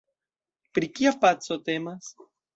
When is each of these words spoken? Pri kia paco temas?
Pri 0.77 0.89
kia 0.95 1.13
paco 1.27 1.59
temas? 1.69 2.11